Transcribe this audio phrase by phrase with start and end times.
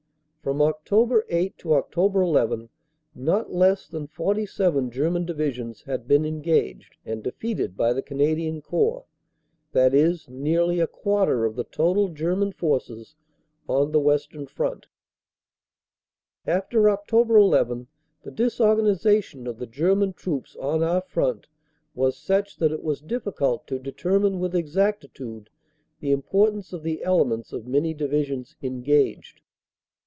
[0.43, 1.21] "From Aug.
[1.29, 1.95] 8 to Oct.
[2.15, 2.69] 11
[3.13, 8.59] not less than 47 German Divi sions had been engaged and defeated by the Canadian
[8.59, 9.05] Corps,
[9.73, 13.13] that is, nearly a quarter of the total German Forces
[13.69, 14.87] on the Western Front.
[16.47, 17.11] "After Oct.
[17.11, 17.85] 1 1
[18.23, 21.45] the disorganisation of the German Troops on our front
[21.93, 25.51] was such that it was difficult to determine with exactitude
[25.99, 29.41] the importance of the elements of many Divisions engaged.